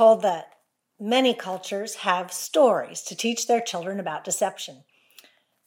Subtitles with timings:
[0.00, 0.54] Told that
[0.98, 4.84] many cultures have stories to teach their children about deception.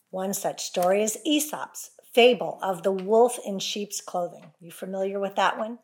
[0.10, 4.46] One such story is Aesop's fable of the wolf in sheep's clothing.
[4.60, 5.78] You familiar with that one?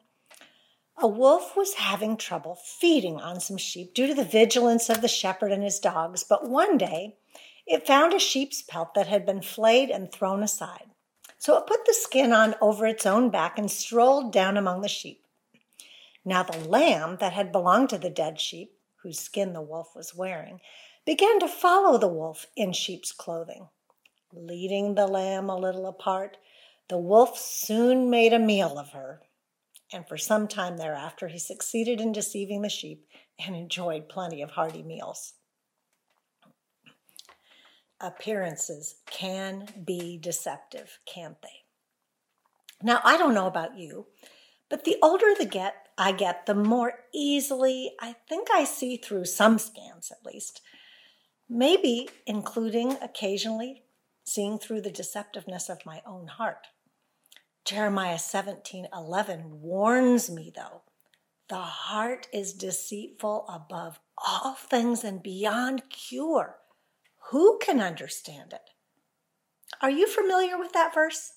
[0.97, 5.07] A wolf was having trouble feeding on some sheep due to the vigilance of the
[5.07, 7.17] shepherd and his dogs, but one day
[7.67, 10.87] it found a sheep's pelt that had been flayed and thrown aside.
[11.37, 14.87] So it put the skin on over its own back and strolled down among the
[14.87, 15.23] sheep.
[16.29, 20.13] Now the lamb that had belonged to the dead sheep, whose skin the wolf was
[20.13, 20.61] wearing,
[21.03, 23.69] began to follow the wolf in sheep's clothing.
[24.31, 26.37] Leading the lamb a little apart,
[26.87, 29.23] the wolf soon made a meal of her,
[29.91, 33.07] and for some time thereafter he succeeded in deceiving the sheep
[33.43, 35.33] and enjoyed plenty of hearty meals.
[37.99, 41.63] Appearances can be deceptive, can't they?
[42.83, 44.05] Now, I don't know about you,
[44.69, 49.25] but the older the get I get, the more easily I think I see through
[49.25, 50.61] some scans at least.
[51.49, 53.83] Maybe including occasionally
[54.23, 56.67] seeing through the deceptiveness of my own heart.
[57.65, 60.83] Jeremiah 17 11 warns me, though,
[61.49, 66.59] the heart is deceitful above all things and beyond cure.
[67.31, 68.69] Who can understand it?
[69.81, 71.33] Are you familiar with that verse?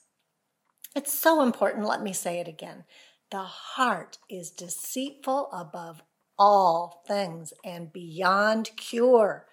[0.95, 1.87] It's so important.
[1.87, 2.85] Let me say it again.
[3.33, 6.03] The heart is deceitful above
[6.39, 9.47] all things and beyond cure.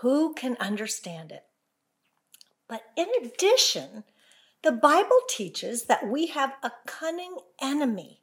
[0.00, 1.44] Who can understand it?
[2.68, 4.02] But in addition,
[4.64, 8.22] the Bible teaches that we have a cunning enemy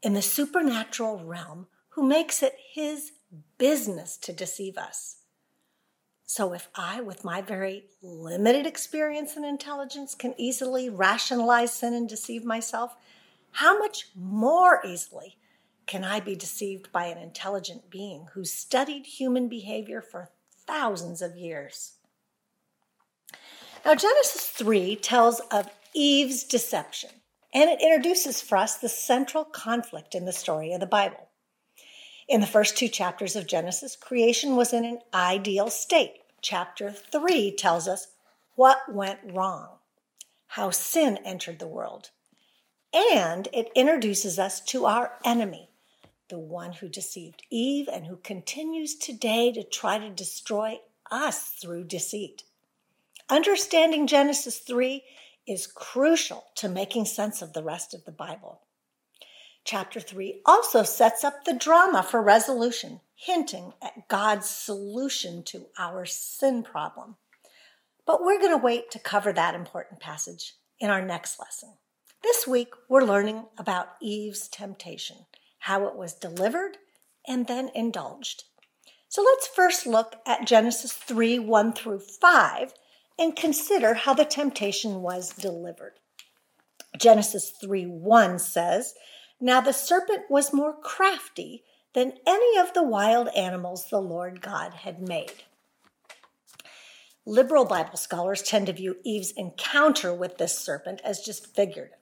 [0.00, 3.10] in the supernatural realm who makes it his
[3.58, 5.16] business to deceive us.
[6.24, 12.08] So, if I, with my very limited experience and intelligence, can easily rationalize sin and
[12.08, 12.94] deceive myself,
[13.54, 15.36] how much more easily
[15.86, 20.30] can I be deceived by an intelligent being who studied human behavior for
[20.66, 21.92] thousands of years?
[23.84, 27.10] Now, Genesis 3 tells of Eve's deception,
[27.52, 31.28] and it introduces for us the central conflict in the story of the Bible.
[32.26, 36.14] In the first two chapters of Genesis, creation was in an ideal state.
[36.40, 38.08] Chapter 3 tells us
[38.56, 39.68] what went wrong,
[40.48, 42.10] how sin entered the world,
[42.94, 45.68] and it introduces us to our enemy,
[46.28, 51.84] the one who deceived Eve and who continues today to try to destroy us through
[51.84, 52.44] deceit.
[53.28, 55.02] Understanding Genesis 3
[55.46, 58.60] is crucial to making sense of the rest of the Bible.
[59.64, 66.04] Chapter 3 also sets up the drama for resolution, hinting at God's solution to our
[66.04, 67.16] sin problem.
[68.06, 71.74] But we're going to wait to cover that important passage in our next lesson.
[72.24, 75.26] This week, we're learning about Eve's temptation,
[75.58, 76.78] how it was delivered
[77.28, 78.44] and then indulged.
[79.10, 82.72] So let's first look at Genesis 3 1 through 5
[83.18, 86.00] and consider how the temptation was delivered.
[86.98, 88.94] Genesis 3 1 says,
[89.38, 94.72] Now the serpent was more crafty than any of the wild animals the Lord God
[94.72, 95.44] had made.
[97.26, 101.98] Liberal Bible scholars tend to view Eve's encounter with this serpent as just figurative.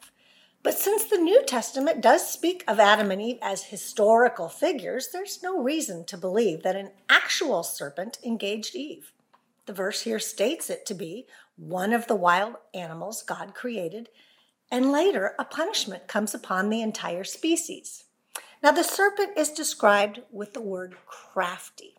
[0.63, 5.43] But since the New Testament does speak of Adam and Eve as historical figures, there's
[5.43, 9.13] no reason to believe that an actual serpent engaged Eve.
[9.67, 14.09] The verse here states it to be one of the wild animals God created,
[14.71, 18.05] and later a punishment comes upon the entire species.
[18.63, 21.97] Now, the serpent is described with the word crafty.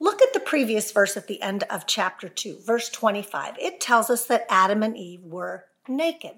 [0.00, 3.58] Look at the previous verse at the end of chapter 2, verse 25.
[3.58, 6.36] It tells us that Adam and Eve were naked.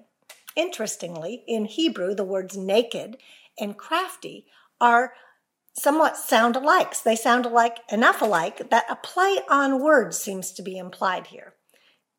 [0.57, 3.17] Interestingly, in Hebrew, the words naked
[3.59, 4.47] and crafty
[4.81, 5.13] are
[5.73, 6.99] somewhat sound alike.
[7.03, 11.53] They sound alike enough alike that a play on words seems to be implied here.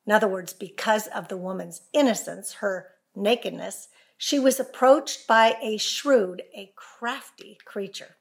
[0.07, 5.77] In other words, because of the woman's innocence, her nakedness, she was approached by a
[5.77, 8.17] shrewd, a crafty creature.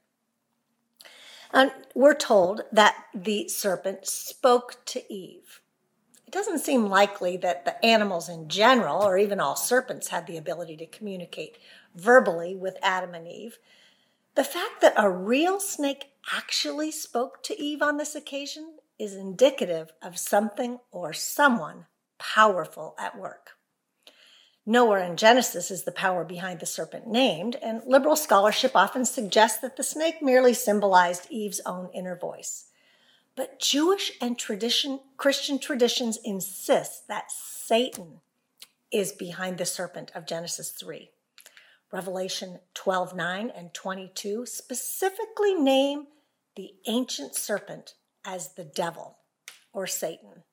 [1.54, 5.62] And we're told that the serpent spoke to Eve
[6.28, 10.36] it doesn't seem likely that the animals in general, or even all serpents, had the
[10.36, 11.58] ability to communicate
[11.96, 13.58] verbally with Adam and Eve.
[14.36, 19.94] The fact that a real snake actually spoke to Eve on this occasion is indicative
[20.02, 21.86] of something or someone
[22.20, 23.52] powerful at work.
[24.66, 29.60] Nowhere in Genesis is the power behind the serpent named, and liberal scholarship often suggests
[29.60, 32.67] that the snake merely symbolized Eve's own inner voice.
[33.38, 38.22] But Jewish and tradition, Christian traditions insist that Satan
[38.92, 41.12] is behind the serpent of Genesis 3.
[41.94, 46.08] Revelation 12 9 and 22 specifically name
[46.56, 47.94] the ancient serpent
[48.26, 49.20] as the devil
[49.72, 50.44] or Satan.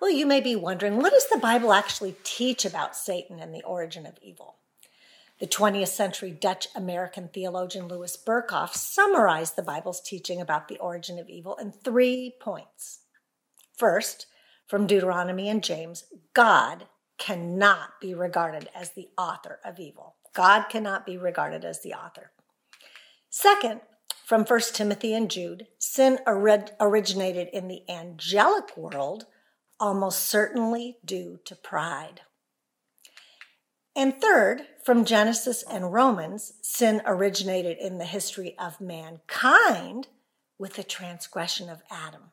[0.00, 3.62] Well, you may be wondering what does the Bible actually teach about Satan and the
[3.62, 4.56] origin of evil?
[5.40, 11.18] The 20th century Dutch American theologian Louis Berkhof summarized the Bible's teaching about the origin
[11.18, 13.00] of evil in three points.
[13.74, 14.26] First,
[14.66, 16.04] from Deuteronomy and James,
[16.34, 20.16] God cannot be regarded as the author of evil.
[20.34, 22.32] God cannot be regarded as the author.
[23.30, 23.80] Second,
[24.26, 29.24] from 1 Timothy and Jude, sin originated in the angelic world,
[29.80, 32.20] almost certainly due to pride.
[34.00, 40.08] And third, from Genesis and Romans, sin originated in the history of mankind
[40.58, 42.32] with the transgression of Adam.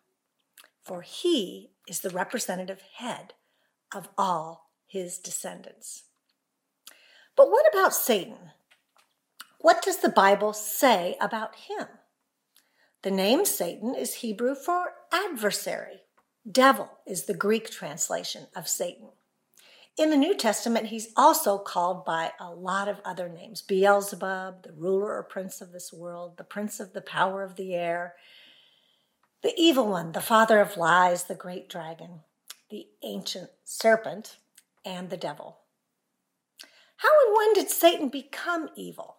[0.81, 3.33] For he is the representative head
[3.93, 6.03] of all his descendants.
[7.35, 8.51] But what about Satan?
[9.59, 11.87] What does the Bible say about him?
[13.01, 16.03] The name Satan is Hebrew for adversary.
[16.49, 19.09] Devil is the Greek translation of Satan.
[19.97, 24.71] In the New Testament, he's also called by a lot of other names Beelzebub, the
[24.73, 28.13] ruler or prince of this world, the prince of the power of the air,
[29.41, 32.19] the evil one, the father of lies, the great dragon,
[32.69, 34.37] the ancient serpent,
[34.85, 35.57] and the devil.
[36.97, 39.15] How and when did Satan become evil?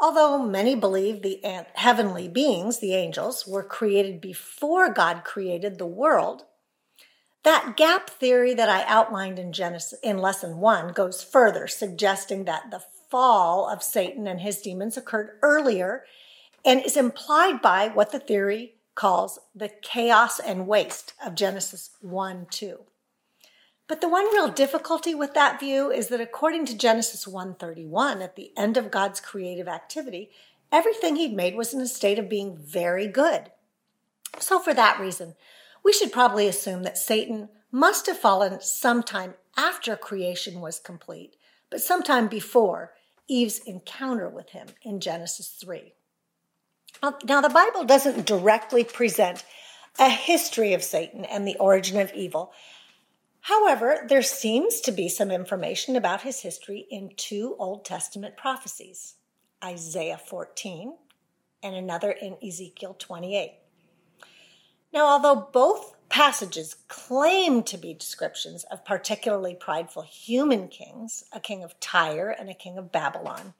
[0.00, 1.40] Although many believe the
[1.74, 6.44] heavenly beings, the angels, were created before God created the world,
[7.46, 12.72] that gap theory that I outlined in Genesis in lesson 1 goes further, suggesting that
[12.72, 16.04] the fall of Satan and his demons occurred earlier
[16.64, 22.48] and is implied by what the theory calls the chaos and waste of Genesis 1
[22.50, 22.80] 2.
[23.86, 28.34] But the one real difficulty with that view is that according to Genesis 1:31, at
[28.34, 30.32] the end of God's creative activity,
[30.72, 33.52] everything he'd made was in a state of being very good.
[34.40, 35.36] So for that reason,
[35.86, 41.36] we should probably assume that Satan must have fallen sometime after creation was complete,
[41.70, 42.94] but sometime before
[43.28, 45.92] Eve's encounter with him in Genesis 3.
[47.24, 49.44] Now, the Bible doesn't directly present
[49.96, 52.52] a history of Satan and the origin of evil,
[53.46, 59.14] However, there seems to be some information about his history in two Old Testament prophecies
[59.62, 60.96] Isaiah 14
[61.62, 63.52] and another in Ezekiel 28.
[64.92, 71.62] Now, although both passages claim to be descriptions of particularly prideful human kings, a king
[71.62, 73.54] of Tyre and a king of Babylon,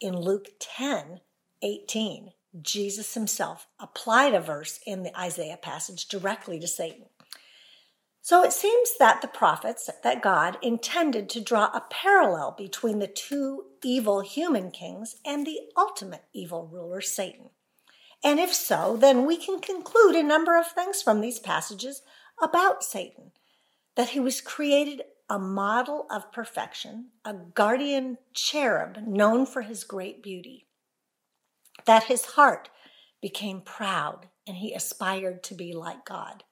[0.00, 1.20] in Luke 10
[1.64, 7.06] 18, Jesus himself applied a verse in the Isaiah passage directly to Satan.
[8.20, 13.08] So it seems that the prophets, that God intended to draw a parallel between the
[13.08, 17.50] two evil human kings and the ultimate evil ruler, Satan.
[18.24, 22.02] And if so, then we can conclude a number of things from these passages
[22.40, 23.32] about Satan
[23.96, 30.22] that he was created a model of perfection, a guardian cherub known for his great
[30.22, 30.66] beauty,
[31.84, 32.70] that his heart
[33.20, 36.44] became proud and he aspired to be like God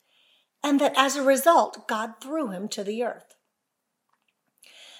[0.62, 3.36] and that as a result, God threw him to the earth.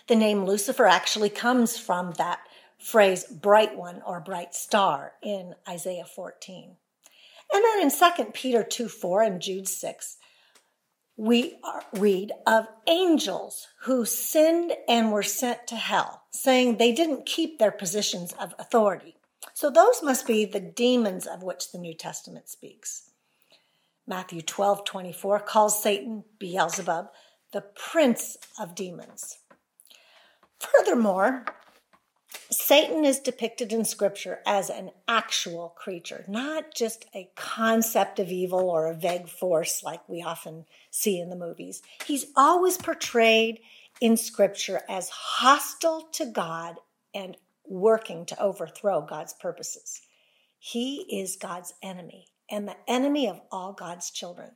[0.08, 2.40] The name Lucifer actually comes from that
[2.80, 6.76] phrase bright one or bright star in Isaiah 14.
[7.52, 10.16] And then in 2 Peter 2 4 and Jude 6,
[11.16, 11.56] we
[11.92, 17.72] read of angels who sinned and were sent to hell, saying they didn't keep their
[17.72, 19.16] positions of authority.
[19.52, 23.10] So those must be the demons of which the New Testament speaks.
[24.06, 27.10] Matthew 12 24 calls Satan Beelzebub,
[27.52, 29.38] the prince of demons.
[30.58, 31.44] Furthermore,
[32.50, 38.68] Satan is depicted in Scripture as an actual creature, not just a concept of evil
[38.70, 41.82] or a vague force like we often see in the movies.
[42.06, 43.60] He's always portrayed
[44.00, 46.76] in Scripture as hostile to God
[47.14, 50.00] and working to overthrow God's purposes.
[50.58, 54.50] He is God's enemy and the enemy of all God's children.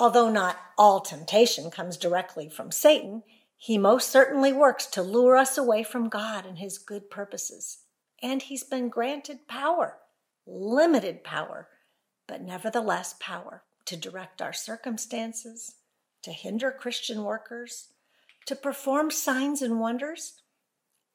[0.00, 3.24] Although not all temptation comes directly from Satan,
[3.60, 7.78] he most certainly works to lure us away from God and his good purposes.
[8.22, 9.98] And he's been granted power,
[10.46, 11.68] limited power,
[12.28, 15.74] but nevertheless power to direct our circumstances,
[16.22, 17.88] to hinder Christian workers,
[18.46, 20.34] to perform signs and wonders,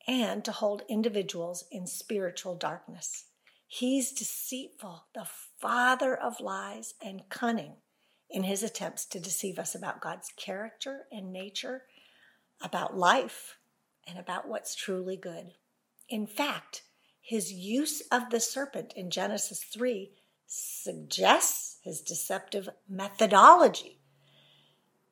[0.06, 3.26] and to hold individuals in spiritual darkness.
[3.68, 5.28] He's deceitful, the
[5.62, 7.78] father of lies, and cunning
[8.30, 11.84] in his attempts to deceive us about God's character and nature,
[12.64, 13.58] about life,
[14.08, 15.54] and about what's truly good.
[16.10, 16.84] In fact,
[17.22, 20.12] his use of the serpent in Genesis 3
[20.46, 24.00] suggests his deceptive methodology.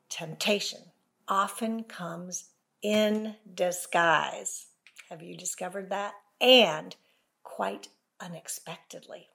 [0.10, 0.92] Temptation
[1.28, 2.50] often comes
[2.82, 4.68] in disguise.
[5.10, 6.14] Have you discovered that?
[6.42, 6.96] And
[7.44, 7.88] quite
[8.20, 9.28] unexpectedly.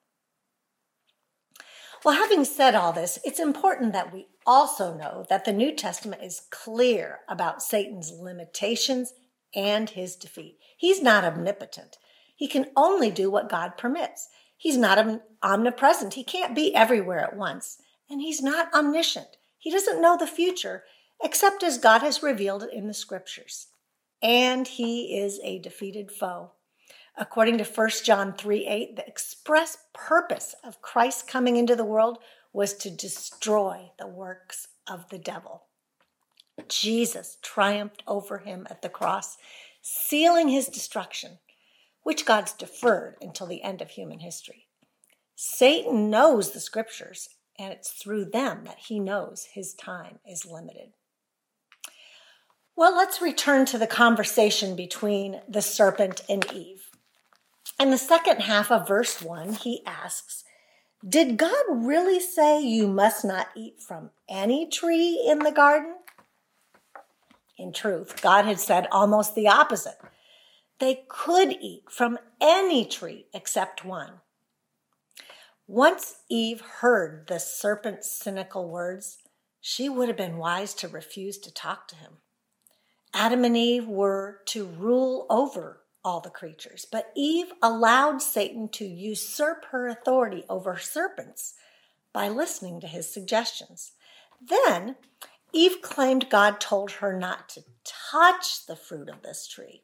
[2.05, 6.23] Well, having said all this, it's important that we also know that the New Testament
[6.23, 9.13] is clear about Satan's limitations
[9.55, 10.59] and his defeat.
[10.77, 11.97] He's not omnipotent.
[12.37, 14.29] He can only do what God permits.
[14.57, 16.15] He's not omnipresent.
[16.15, 17.79] He can't be everywhere at once.
[18.09, 19.37] And he's not omniscient.
[19.59, 20.85] He doesn't know the future
[21.23, 23.69] except as God has revealed it in the scriptures.
[24.23, 26.53] And he is a defeated foe.
[27.19, 32.19] According to 1 John 3 8, the express purpose of Christ coming into the world
[32.57, 35.65] was to destroy the works of the devil.
[36.69, 39.37] Jesus triumphed over him at the cross,
[39.83, 41.37] sealing his destruction,
[42.03, 44.69] which God's deferred until the end of human history.
[45.35, 50.95] Satan knows the scriptures, and it's through them that he knows his time is limited.
[52.75, 56.89] Well, let's return to the conversation between the serpent and Eve.
[57.79, 60.45] In the second half of verse 1, he asks,
[61.07, 65.97] Did God really say you must not eat from any tree in the garden?
[67.59, 69.99] In truth, God had said almost the opposite.
[70.79, 74.21] They could eat from any tree except one.
[75.67, 79.19] Once Eve heard the serpent's cynical words,
[79.61, 82.19] she would have been wise to refuse to talk to him.
[83.13, 86.87] Adam and Eve were to rule over all the creatures.
[86.91, 91.55] But Eve allowed Satan to usurp her authority over serpents
[92.13, 93.93] by listening to his suggestions.
[94.41, 94.95] Then
[95.53, 99.83] Eve claimed God told her not to touch the fruit of this tree.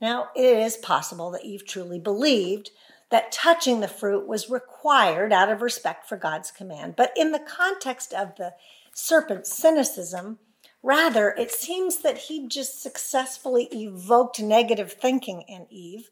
[0.00, 2.70] Now, it is possible that Eve truly believed
[3.10, 6.96] that touching the fruit was required out of respect for God's command.
[6.96, 8.54] But in the context of the
[8.94, 10.38] serpent's cynicism,
[10.82, 16.10] Rather, it seems that he just successfully evoked negative thinking in Eve,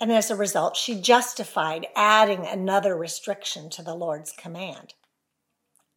[0.00, 4.94] and as a result, she justified adding another restriction to the Lord's command.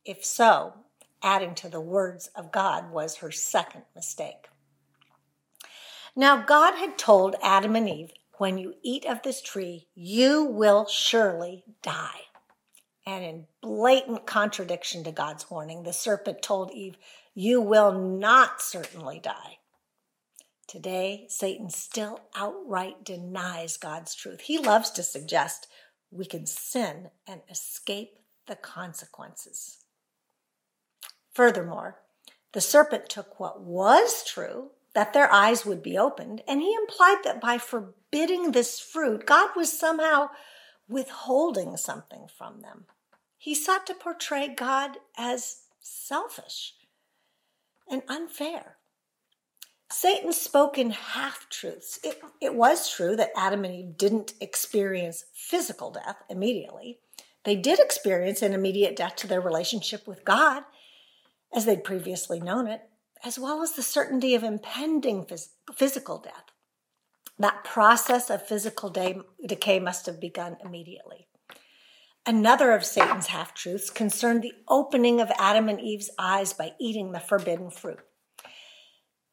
[0.05, 0.73] If so,
[1.23, 4.47] adding to the words of God was her second mistake.
[6.15, 10.85] Now, God had told Adam and Eve, when you eat of this tree, you will
[10.85, 12.21] surely die.
[13.05, 16.97] And in blatant contradiction to God's warning, the serpent told Eve,
[17.39, 19.59] you will not certainly die.
[20.67, 24.41] Today, Satan still outright denies God's truth.
[24.41, 25.67] He loves to suggest
[26.09, 28.17] we can sin and escape
[28.47, 29.83] the consequences.
[31.31, 31.99] Furthermore,
[32.53, 37.19] the serpent took what was true, that their eyes would be opened, and he implied
[37.23, 40.31] that by forbidding this fruit, God was somehow
[40.89, 42.85] withholding something from them.
[43.37, 46.73] He sought to portray God as selfish
[47.89, 48.77] and unfair.
[49.89, 51.99] Satan spoke in half truths.
[52.03, 56.99] It, it was true that Adam and Eve didn't experience physical death immediately.
[57.45, 60.63] They did experience an immediate death to their relationship with God,
[61.55, 62.81] as they'd previously known it,
[63.23, 66.51] as well as the certainty of impending phys- physical death.
[67.39, 71.27] That process of physical day, decay must have begun immediately.
[72.27, 77.13] Another of Satan's half truths concerned the opening of Adam and Eve's eyes by eating
[77.13, 77.99] the forbidden fruit.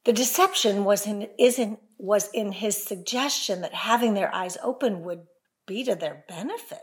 [0.05, 5.23] The deception was in, in, was in his suggestion that having their eyes open would
[5.67, 6.83] be to their benefit.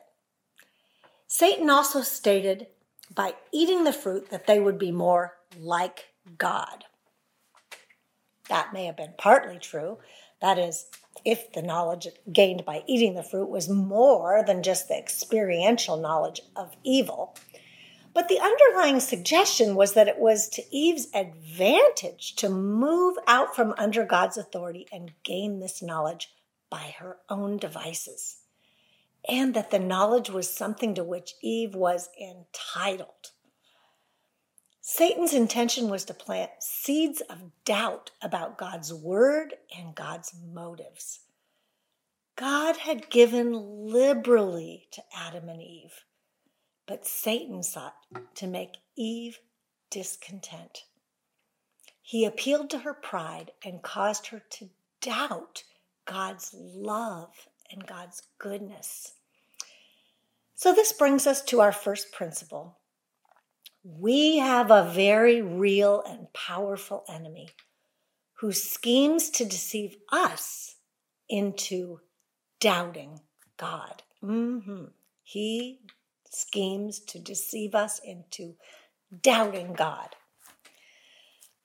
[1.27, 2.67] Satan also stated
[3.15, 6.83] by eating the fruit that they would be more like God.
[8.49, 9.99] That may have been partly true.
[10.41, 10.87] That is,
[11.23, 16.41] if the knowledge gained by eating the fruit was more than just the experiential knowledge
[16.55, 17.35] of evil.
[18.13, 23.73] But the underlying suggestion was that it was to Eve's advantage to move out from
[23.77, 26.29] under God's authority and gain this knowledge
[26.69, 28.37] by her own devices.
[29.29, 33.31] And that the knowledge was something to which Eve was entitled.
[34.83, 41.19] Satan's intention was to plant seeds of doubt about God's word and God's motives.
[42.35, 46.05] God had given liberally to Adam and Eve,
[46.87, 47.93] but Satan sought
[48.33, 49.39] to make Eve
[49.91, 50.85] discontent.
[52.01, 54.69] He appealed to her pride and caused her to
[54.99, 55.63] doubt
[56.05, 59.13] God's love and God's goodness.
[60.55, 62.80] So, this brings us to our first principle
[63.83, 67.49] we have a very real and powerful enemy
[68.39, 70.75] who schemes to deceive us
[71.29, 71.99] into
[72.59, 73.21] doubting
[73.57, 74.03] God.
[74.23, 74.85] Mm-hmm.
[75.23, 75.79] He
[76.29, 78.55] schemes to deceive us into
[79.21, 80.15] doubting God.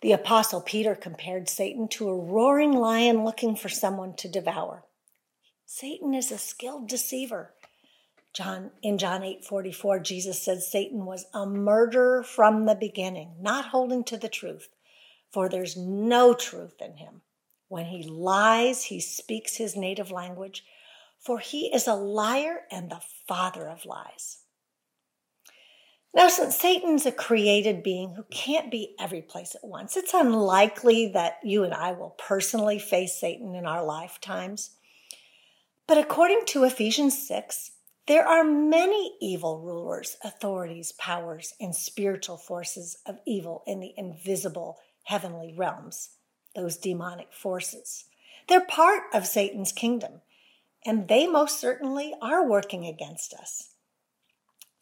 [0.02, 4.84] The Apostle Peter compared Satan to a roaring lion looking for someone to devour.
[5.64, 7.54] Satan is a skilled deceiver.
[8.36, 14.04] John in John 8:44 Jesus said Satan was a murderer from the beginning, not holding
[14.04, 14.68] to the truth,
[15.30, 17.22] for there's no truth in him.
[17.68, 20.66] When he lies, he speaks his native language,
[21.18, 24.40] for he is a liar and the father of lies.
[26.12, 31.08] Now, since Satan's a created being who can't be every place at once, it's unlikely
[31.08, 34.72] that you and I will personally face Satan in our lifetimes.
[35.86, 37.70] But according to Ephesians 6,
[38.06, 44.78] there are many evil rulers, authorities, powers, and spiritual forces of evil in the invisible
[45.04, 46.10] heavenly realms,
[46.54, 48.04] those demonic forces.
[48.48, 50.20] They're part of Satan's kingdom,
[50.84, 53.70] and they most certainly are working against us.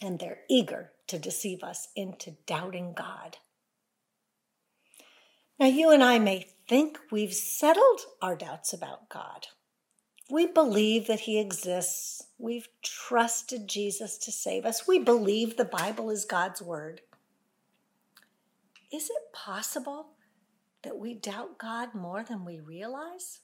[0.02, 3.38] And they're eager to deceive us into doubting God.
[5.59, 9.47] Now, you and I may think we've settled our doubts about God.
[10.31, 12.25] We believe that He exists.
[12.44, 14.86] We've trusted Jesus to save us.
[14.86, 17.00] We believe the Bible is God's Word.
[18.92, 20.08] Is it possible
[20.82, 23.40] that we doubt God more than we realize?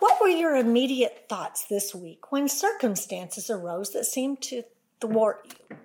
[0.00, 4.64] What were your immediate thoughts this week when circumstances arose that seemed to
[5.00, 5.78] thwart you?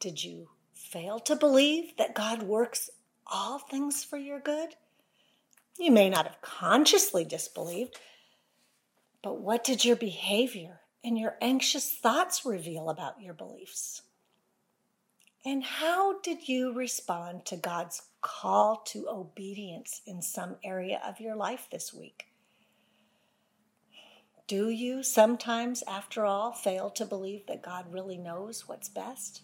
[0.00, 2.88] Did you fail to believe that God works
[3.26, 4.76] all things for your good?
[5.78, 7.98] You may not have consciously disbelieved,
[9.22, 14.02] but what did your behavior and your anxious thoughts reveal about your beliefs?
[15.44, 21.34] And how did you respond to God's call to obedience in some area of your
[21.34, 22.26] life this week?
[24.46, 29.42] Do you sometimes, after all, fail to believe that God really knows what's best?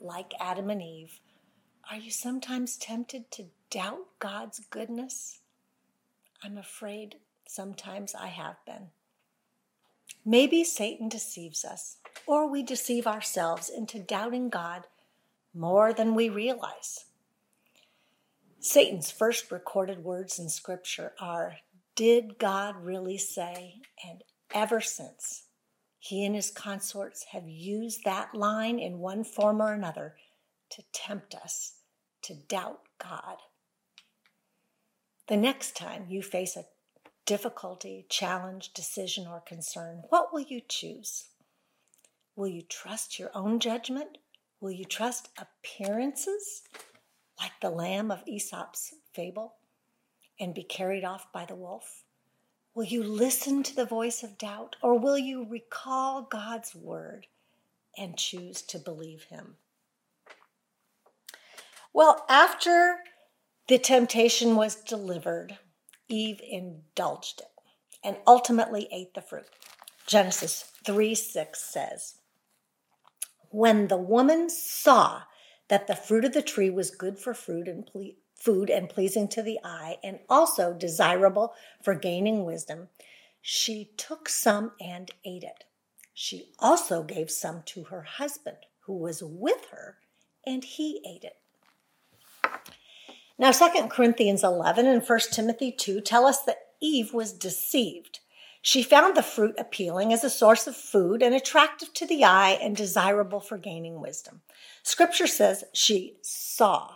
[0.00, 1.20] Like Adam and Eve,
[1.90, 5.40] are you sometimes tempted to doubt God's goodness?
[6.42, 8.88] I'm afraid sometimes I have been.
[10.24, 14.86] Maybe Satan deceives us, or we deceive ourselves into doubting God
[15.54, 17.06] more than we realize.
[18.60, 21.56] Satan's first recorded words in Scripture are
[21.96, 23.74] did God really say?
[24.08, 25.44] And ever since,
[25.98, 30.16] he and his consorts have used that line in one form or another
[30.70, 31.74] to tempt us
[32.22, 33.36] to doubt God.
[35.28, 36.64] The next time you face a
[37.26, 41.26] difficulty, challenge, decision, or concern, what will you choose?
[42.36, 44.18] Will you trust your own judgment?
[44.60, 46.62] Will you trust appearances
[47.38, 49.54] like the lamb of Aesop's fable?
[50.40, 52.04] and be carried off by the wolf?
[52.74, 57.26] Will you listen to the voice of doubt, or will you recall God's word
[57.96, 59.56] and choose to believe him?
[61.92, 62.98] Well, after
[63.68, 65.58] the temptation was delivered,
[66.08, 67.48] Eve indulged it
[68.02, 69.46] and ultimately ate the fruit.
[70.06, 72.16] Genesis 3 6 says,
[73.50, 75.22] When the woman saw
[75.68, 79.26] that the fruit of the tree was good for fruit and ple- food and pleasing
[79.28, 82.88] to the eye, and also desirable for gaining wisdom,
[83.40, 85.64] she took some and ate it.
[86.12, 89.98] She also gave some to her husband, who was with her,
[90.46, 91.38] and he ate it.
[93.38, 98.20] Now, 2 Corinthians 11 and 1 Timothy 2 tell us that Eve was deceived.
[98.62, 102.58] She found the fruit appealing as a source of food and attractive to the eye
[102.62, 104.42] and desirable for gaining wisdom.
[104.82, 106.94] Scripture says she saw.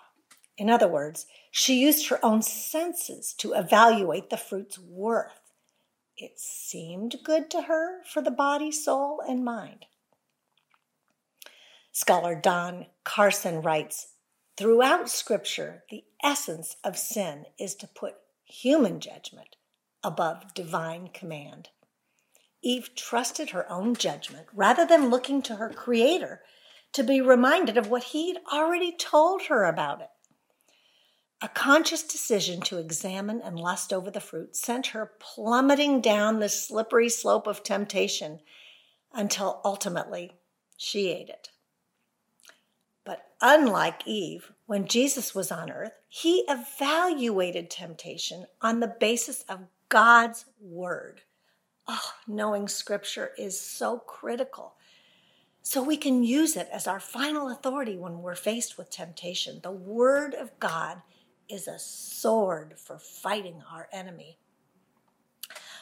[0.56, 5.52] In other words, she used her own senses to evaluate the fruit's worth.
[6.16, 9.86] It seemed good to her for the body, soul, and mind.
[11.92, 14.08] Scholar Don Carson writes
[14.58, 19.54] Throughout Scripture, the essence of sin is to put human judgment
[20.02, 21.68] above divine command.
[22.60, 26.42] Eve trusted her own judgment rather than looking to her Creator
[26.92, 30.10] to be reminded of what He'd already told her about it.
[31.40, 36.48] A conscious decision to examine and lust over the fruit sent her plummeting down the
[36.48, 38.40] slippery slope of temptation
[39.12, 40.32] until ultimately
[40.76, 41.50] she ate it.
[43.40, 50.44] Unlike Eve, when Jesus was on earth, he evaluated temptation on the basis of God's
[50.60, 51.22] word.
[51.86, 54.74] Oh, knowing scripture is so critical.
[55.62, 59.60] So we can use it as our final authority when we're faced with temptation.
[59.62, 61.02] The word of God
[61.48, 64.38] is a sword for fighting our enemy.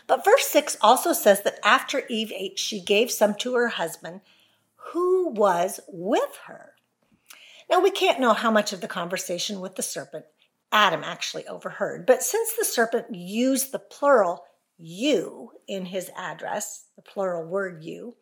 [0.07, 4.21] But verse 6 also says that after Eve ate, she gave some to her husband
[4.93, 6.76] who was with her.
[7.69, 10.27] Now, we can't know how much of the conversation with the serpent
[10.73, 14.45] Adam actually overheard, but since the serpent used the plural
[14.79, 18.17] you in his address, the plural word you,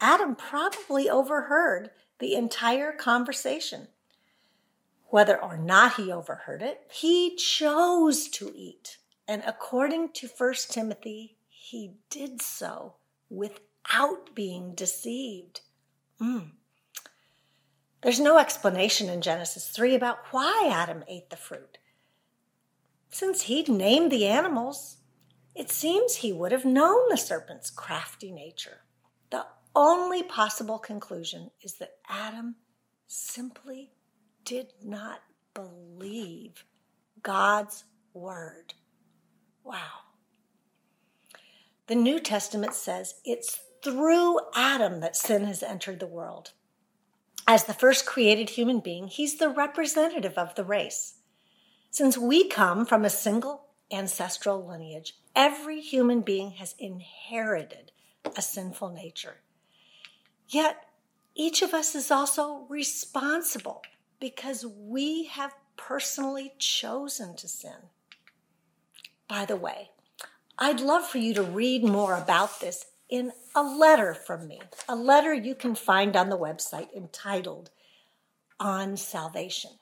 [0.00, 3.88] Adam probably overheard the entire conversation.
[5.08, 8.98] Whether or not he overheard it, he chose to eat.
[9.28, 12.94] And according to 1 Timothy, he did so
[13.28, 15.60] without being deceived.
[16.20, 16.52] Mm.
[18.02, 21.78] There's no explanation in Genesis 3 about why Adam ate the fruit.
[23.10, 24.96] Since he'd named the animals,
[25.54, 28.80] it seems he would have known the serpent's crafty nature.
[29.30, 32.56] The only possible conclusion is that Adam
[33.06, 33.92] simply
[34.44, 35.20] did not
[35.54, 36.64] believe
[37.22, 37.84] God's
[38.14, 38.74] word.
[39.62, 39.76] Wow.
[41.86, 46.52] The New Testament says it's through Adam that sin has entered the world.
[47.46, 51.14] As the first created human being, he's the representative of the race.
[51.90, 57.92] Since we come from a single ancestral lineage, every human being has inherited
[58.36, 59.36] a sinful nature.
[60.48, 60.84] Yet,
[61.34, 63.82] each of us is also responsible
[64.20, 67.88] because we have personally chosen to sin.
[69.28, 69.90] By the way,
[70.58, 74.96] I'd love for you to read more about this in a letter from me, a
[74.96, 77.68] letter you can find on the website entitled
[78.58, 79.72] On Salvation.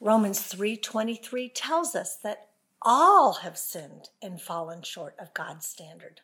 [0.00, 2.48] Romans 3:23 tells us that
[2.80, 6.22] all have sinned and fallen short of God's standard.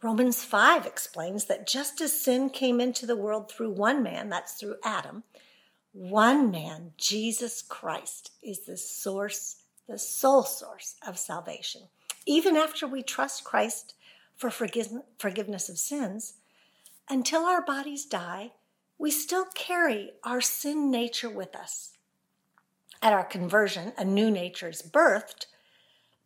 [0.00, 4.52] Romans 5 explains that just as sin came into the world through one man, that's
[4.52, 5.24] through Adam,
[5.90, 11.88] one man, Jesus Christ, is the source, the sole source of salvation.
[12.24, 13.94] Even after we trust Christ
[14.36, 16.34] for forgiveness of sins,
[17.08, 18.52] until our bodies die,
[18.98, 21.98] we still carry our sin nature with us.
[23.02, 25.46] At our conversion, a new nature is birthed,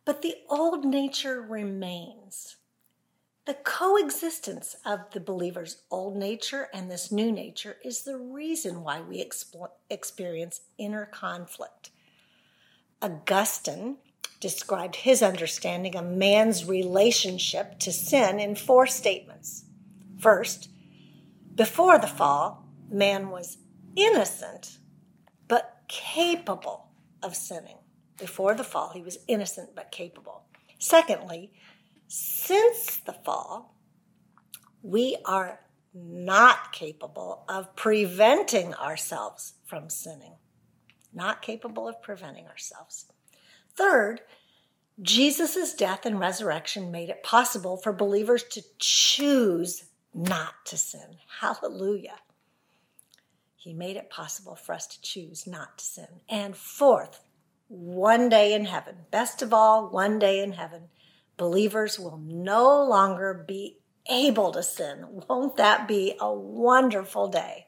[0.05, 2.55] but the old nature remains.
[3.45, 9.01] The coexistence of the believer's old nature and this new nature is the reason why
[9.01, 9.27] we
[9.89, 11.89] experience inner conflict.
[13.01, 13.97] Augustine
[14.39, 19.65] described his understanding of man's relationship to sin in four statements.
[20.17, 20.69] First,
[21.55, 23.57] before the fall, man was
[23.95, 24.77] innocent
[25.47, 26.87] but capable
[27.21, 27.77] of sinning.
[28.17, 30.43] Before the fall, he was innocent but capable.
[30.77, 31.51] Secondly,
[32.07, 33.75] since the fall,
[34.81, 35.59] we are
[35.93, 40.35] not capable of preventing ourselves from sinning.
[41.13, 43.05] Not capable of preventing ourselves.
[43.75, 44.21] Third,
[45.01, 51.17] Jesus' death and resurrection made it possible for believers to choose not to sin.
[51.39, 52.19] Hallelujah.
[53.55, 56.07] He made it possible for us to choose not to sin.
[56.29, 57.21] And fourth,
[57.67, 60.83] one day in heaven, best of all, one day in heaven,
[61.37, 63.77] believers will no longer be
[64.09, 65.05] able to sin.
[65.29, 67.67] Won't that be a wonderful day?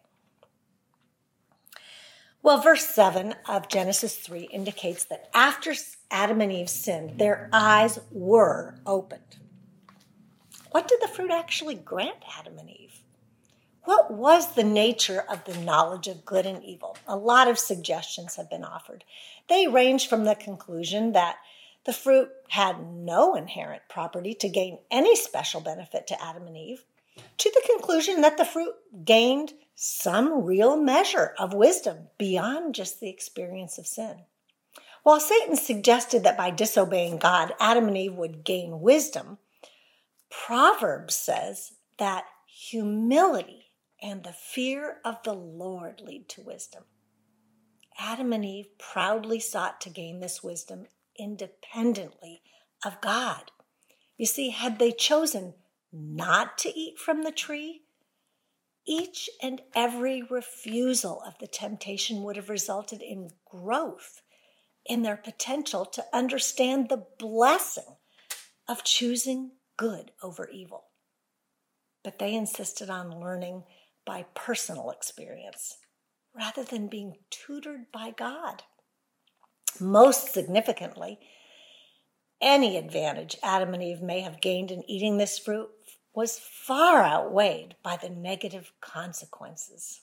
[2.44, 5.74] Well, verse 7 of Genesis 3 indicates that after
[6.10, 9.38] Adam and Eve sinned, their eyes were opened.
[10.72, 13.02] What did the fruit actually grant Adam and Eve?
[13.84, 16.98] What was the nature of the knowledge of good and evil?
[17.08, 19.04] A lot of suggestions have been offered.
[19.48, 21.38] They range from the conclusion that
[21.86, 26.86] the fruit had no inherent property to gain any special benefit to Adam and Eve,
[27.38, 28.74] to the conclusion that the fruit
[29.04, 34.16] gained some real measure of wisdom beyond just the experience of sin.
[35.02, 39.40] While Satan suggested that by disobeying God, Adam and Eve would gain wisdom,
[40.30, 46.84] Proverbs says that humility and the fear of the Lord lead to wisdom.
[47.98, 50.86] Adam and Eve proudly sought to gain this wisdom
[51.18, 52.44] independently
[52.86, 53.50] of God.
[54.16, 55.56] You see, had they chosen
[55.92, 57.82] not to eat from the tree,
[58.86, 64.22] each and every refusal of the temptation would have resulted in growth
[64.86, 67.98] in their potential to understand the blessing
[68.68, 70.86] of choosing good over evil.
[72.04, 73.64] But they insisted on learning
[74.06, 75.78] by personal experience
[76.34, 78.64] rather than being tutored by God.
[79.80, 81.20] Most significantly,
[82.42, 85.70] any advantage Adam and Eve may have gained in eating this fruit
[86.14, 90.02] was far outweighed by the negative consequences.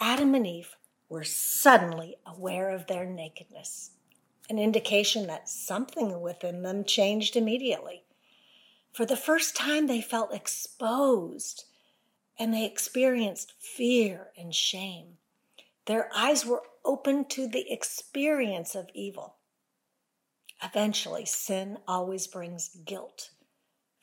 [0.00, 0.76] Adam and Eve
[1.08, 3.90] were suddenly aware of their nakedness,
[4.48, 8.04] an indication that something within them changed immediately.
[8.92, 11.64] For the first time, they felt exposed
[12.38, 15.18] and they experienced fear and shame.
[15.84, 19.36] Their eyes were open to the experience of evil.
[20.62, 23.30] Eventually, sin always brings guilt,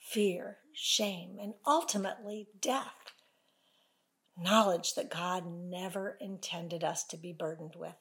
[0.07, 3.13] fear, shame, and ultimately death.
[4.37, 7.95] Knowledge that God never intended us to be burdened with.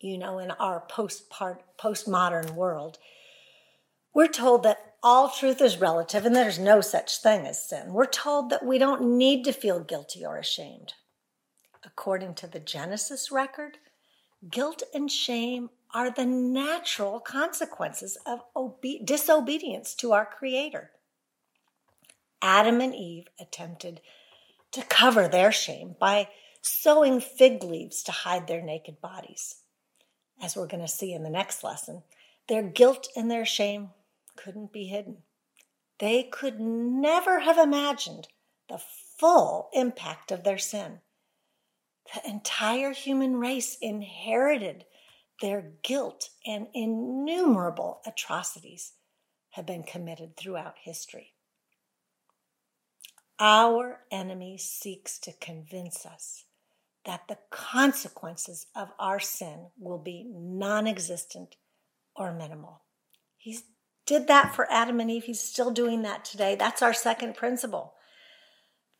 [0.00, 2.98] You know, in our post postmodern world,
[4.14, 7.92] we're told that all truth is relative and there's no such thing as sin.
[7.92, 10.94] We're told that we don't need to feel guilty or ashamed.
[11.84, 13.78] According to the Genesis record,
[14.50, 20.90] guilt and shame are the natural consequences of obe- disobedience to our Creator.
[22.42, 24.00] Adam and Eve attempted
[24.72, 26.28] to cover their shame by
[26.60, 29.56] sewing fig leaves to hide their naked bodies.
[30.42, 32.02] As we're going to see in the next lesson,
[32.48, 33.90] their guilt and their shame
[34.36, 35.18] couldn't be hidden.
[36.00, 38.26] They could never have imagined
[38.68, 38.80] the
[39.18, 41.00] full impact of their sin.
[42.12, 44.84] The entire human race inherited
[45.40, 48.92] their guilt and innumerable atrocities
[49.50, 51.34] have been committed throughout history.
[53.38, 56.44] Our enemy seeks to convince us
[57.04, 61.56] that the consequences of our sin will be non existent
[62.16, 62.82] or minimal.
[63.36, 63.58] He
[64.06, 65.24] did that for Adam and Eve.
[65.24, 66.54] He's still doing that today.
[66.54, 67.94] That's our second principle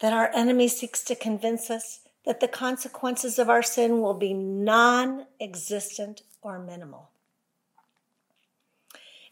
[0.00, 4.32] that our enemy seeks to convince us that the consequences of our sin will be
[4.32, 7.10] non existent or minimal.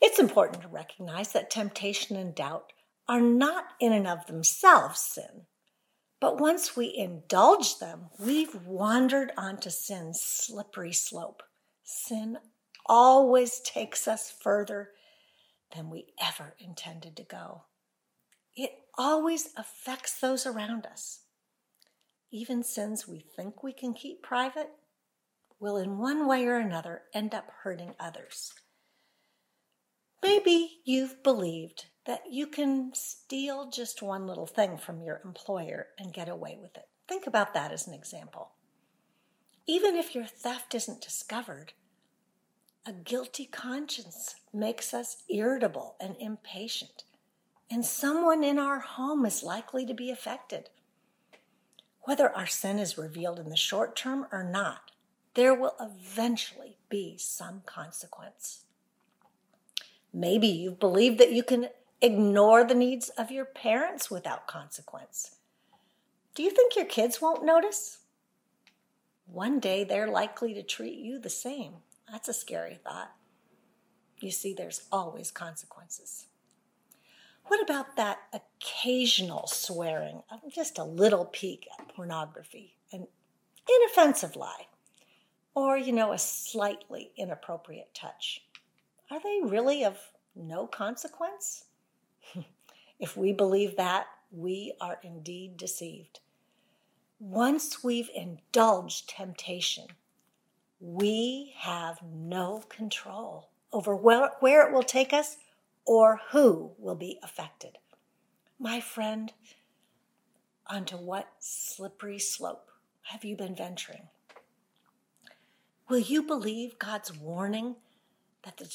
[0.01, 2.73] It's important to recognize that temptation and doubt
[3.09, 5.47] are not in and of themselves sin,
[6.21, 11.43] but once we indulge them, we've wandered onto sin's slippery slope.
[11.83, 12.39] Sin
[12.87, 14.91] always takes us further
[15.75, 17.63] than we ever intended to go.
[18.55, 21.22] It always affects those around us.
[22.33, 24.71] Even sins we think we can keep private
[25.61, 28.53] will, in one way or another, end up hurting others.
[30.23, 36.13] Maybe you've believed that you can steal just one little thing from your employer and
[36.13, 36.89] get away with it.
[37.07, 38.53] Think about that as an example.
[39.67, 41.75] Even if your theft isn't discovered,
[42.87, 47.05] a guilty conscience makes us irritable and impatient,
[47.71, 50.71] and someone in our home is likely to be affected.
[52.05, 54.91] Whether our sin is revealed in the short term or not,
[55.35, 58.65] there will eventually be some consequence.
[60.13, 61.69] Maybe you've believed that you can
[62.03, 65.37] ignore the needs of your parents without consequence.
[66.35, 67.99] Do you think your kids won't notice?
[69.27, 71.75] One day they're likely to treat you the same.
[72.11, 73.13] That's a scary thought.
[74.19, 76.27] You see, there's always consequences.
[77.45, 78.19] What about that
[78.63, 83.07] occasional swearing, just a little peek at pornography, an
[83.69, 84.67] inoffensive lie,
[85.55, 88.45] or, you know, a slightly inappropriate touch?
[89.11, 89.99] Are they really of
[90.35, 91.65] no consequence?
[92.99, 96.21] if we believe that, we are indeed deceived.
[97.19, 99.87] Once we've indulged temptation,
[100.81, 105.37] we have no control over where, where it will take us
[105.85, 107.79] or who will be affected.
[108.63, 109.33] My friend,
[110.69, 112.71] onto what slippery slope
[113.11, 114.07] have you been venturing?
[115.89, 117.75] Will you believe God's warning
[118.45, 118.67] that the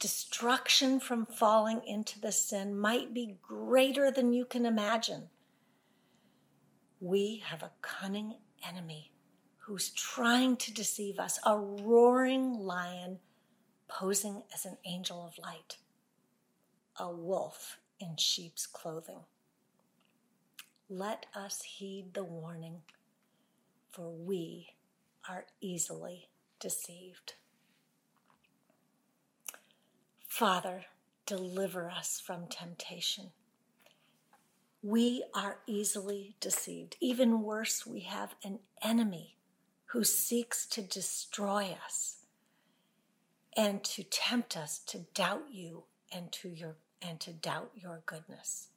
[0.00, 5.28] destruction from falling into the sin might be greater than you can imagine?
[6.98, 8.34] We have a cunning
[8.68, 9.12] enemy
[9.58, 13.20] who's trying to deceive us, a roaring lion
[13.86, 15.76] posing as an angel of light,
[16.98, 19.20] a wolf in sheep's clothing.
[20.88, 22.82] Let us heed the warning,
[23.90, 24.74] for we
[25.28, 26.28] are easily
[26.60, 27.34] deceived.
[30.28, 30.84] Father,
[31.26, 33.30] deliver us from temptation.
[34.80, 36.96] We are easily deceived.
[37.00, 39.38] Even worse, we have an enemy
[39.86, 42.18] who seeks to destroy us
[43.56, 48.68] and to tempt us to doubt you and to your and to doubt your goodness.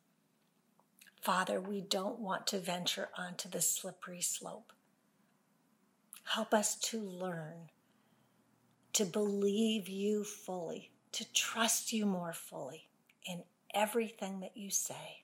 [1.22, 4.74] Father, we don't want to venture onto the slippery slope.
[6.26, 7.70] Help us to learn
[8.94, 12.90] to believe you fully, to trust you more fully
[13.26, 15.24] in everything that you say.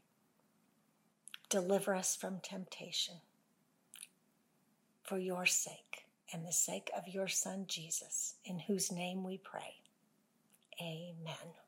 [1.50, 3.16] Deliver us from temptation.
[5.04, 9.76] for your sake and the sake of your Son Jesus, in whose name we pray.
[10.82, 11.65] Amen.